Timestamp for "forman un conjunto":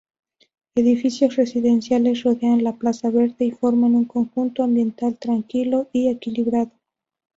3.51-4.63